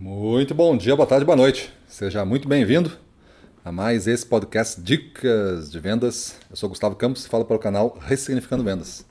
[0.00, 1.70] Muito bom dia, boa tarde, boa noite.
[1.86, 2.90] Seja muito bem-vindo
[3.62, 6.36] a mais esse podcast Dicas de Vendas.
[6.48, 9.04] Eu sou Gustavo Campos e falo para o canal Ressignificando Vendas.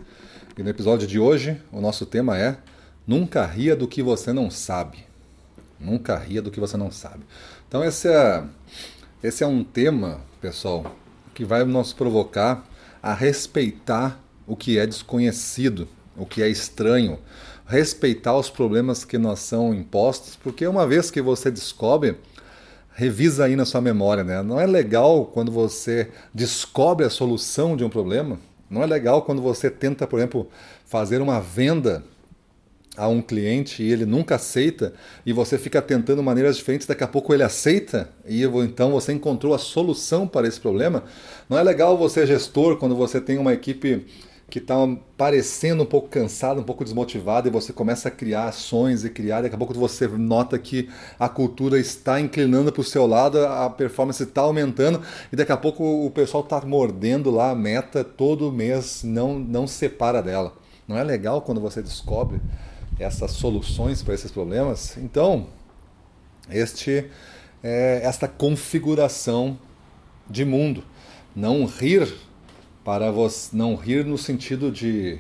[0.58, 2.58] E no episódio de hoje, o nosso tema é
[3.06, 5.06] Nunca ria do que você não sabe.
[5.80, 7.24] Nunca ria do que você não sabe.
[7.68, 8.44] Então esse é,
[9.22, 10.96] esse é um tema, pessoal,
[11.36, 12.68] que vai nos provocar
[13.00, 15.88] a respeitar o que é desconhecido,
[16.20, 17.18] o que é estranho,
[17.66, 22.18] respeitar os problemas que nós são impostos, porque uma vez que você descobre,
[22.94, 24.44] revisa aí na sua memória, né?
[24.44, 29.42] Não é legal quando você descobre a solução de um problema, não é legal quando
[29.42, 30.50] você tenta, por exemplo,
[30.86, 32.04] fazer uma venda
[32.98, 34.94] a um cliente e ele nunca aceita
[35.26, 39.54] e você fica tentando maneiras diferentes, daqui a pouco ele aceita e então você encontrou
[39.54, 41.04] a solução para esse problema.
[41.48, 44.06] Não é legal você gestor quando você tem uma equipe
[44.50, 44.76] que está
[45.16, 49.42] parecendo um pouco cansado, um pouco desmotivado, e você começa a criar ações e criar,
[49.42, 53.70] daqui a pouco você nota que a cultura está inclinando para o seu lado, a
[53.70, 55.02] performance está aumentando,
[55.32, 59.68] e daqui a pouco o pessoal está mordendo lá a meta todo mês, não, não
[59.68, 60.54] separa dela.
[60.88, 62.42] Não é legal quando você descobre
[62.98, 64.98] essas soluções para esses problemas?
[64.98, 65.48] Então,
[66.50, 67.06] este
[67.64, 69.58] é, esta configuração
[70.30, 70.84] de mundo.
[71.36, 72.12] Não rir
[72.90, 75.20] para você não rir no sentido de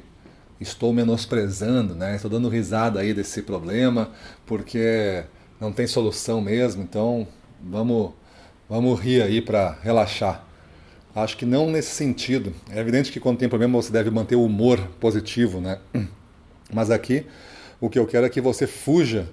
[0.59, 2.15] estou menosprezando, né?
[2.15, 4.09] Estou dando risada aí desse problema
[4.43, 5.23] porque
[5.61, 7.27] não tem solução mesmo, então
[7.61, 8.13] vamos
[8.67, 10.43] vamos rir aí para relaxar.
[11.13, 12.51] Acho que não nesse sentido.
[12.71, 15.77] É evidente que quando tem problema você deve manter o humor positivo, né?
[16.73, 17.27] Mas aqui
[17.79, 19.29] o que eu quero é que você fuja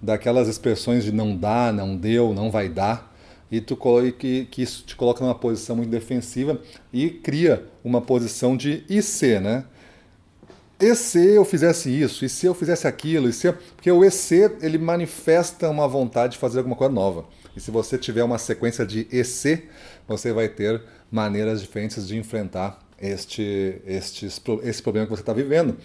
[0.00, 3.13] daquelas expressões de não dá, não deu, não vai dar,
[3.56, 3.76] e tu
[4.12, 6.60] que, que isso te coloca numa posição muito defensiva
[6.92, 9.64] e cria uma posição de se, né?
[10.80, 12.24] E se eu fizesse isso?
[12.24, 13.28] E se eu fizesse aquilo?
[13.28, 13.52] E se...
[13.52, 17.26] Porque o EC ele manifesta uma vontade de fazer alguma coisa nova.
[17.56, 19.68] E se você tiver uma sequência de EC,
[20.08, 25.76] você vai ter maneiras diferentes de enfrentar este, estes, esse problema que você está vivendo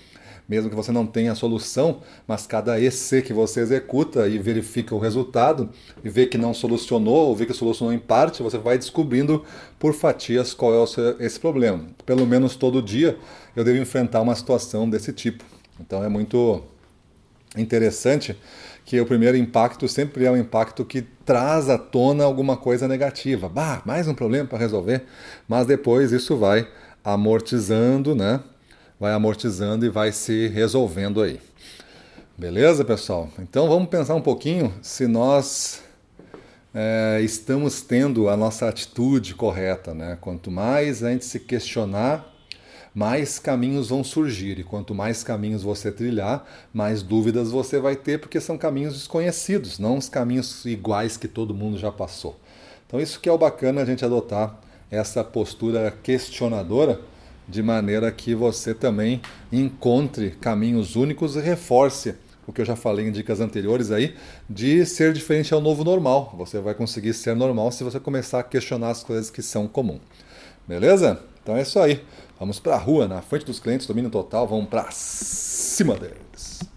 [0.49, 4.95] mesmo que você não tenha a solução, mas cada EC que você executa e verifica
[4.95, 5.69] o resultado
[6.03, 9.45] e vê que não solucionou ou vê que solucionou em parte, você vai descobrindo
[9.77, 11.85] por fatias qual é seu, esse problema.
[12.03, 13.15] Pelo menos todo dia
[13.55, 15.45] eu devo enfrentar uma situação desse tipo.
[15.79, 16.63] Então é muito
[17.55, 18.35] interessante
[18.83, 23.47] que o primeiro impacto sempre é um impacto que traz à tona alguma coisa negativa.
[23.47, 25.03] Bah, mais um problema para resolver,
[25.47, 26.67] mas depois isso vai
[27.03, 28.41] amortizando, né?
[28.99, 31.39] vai amortizando e vai se resolvendo aí.
[32.37, 33.29] Beleza, pessoal?
[33.39, 35.81] Então vamos pensar um pouquinho se nós
[36.73, 40.17] é, estamos tendo a nossa atitude correta, né?
[40.19, 42.25] Quanto mais a gente se questionar,
[42.93, 44.59] mais caminhos vão surgir.
[44.59, 49.79] E quanto mais caminhos você trilhar, mais dúvidas você vai ter, porque são caminhos desconhecidos,
[49.79, 52.37] não os caminhos iguais que todo mundo já passou.
[52.85, 54.59] Então, isso que é o bacana a gente adotar
[54.91, 56.99] essa postura questionadora
[57.47, 62.15] de maneira que você também encontre caminhos únicos e reforce
[62.49, 64.15] o que eu já falei em dicas anteriores aí,
[64.49, 66.33] de ser diferente ao novo normal.
[66.37, 70.01] Você vai conseguir ser normal se você começar a questionar as coisas que são comuns.
[70.67, 71.19] Beleza?
[71.43, 72.03] Então é isso aí.
[72.39, 76.68] Vamos para a rua, na frente dos clientes, domínio total, vamos para cima deles.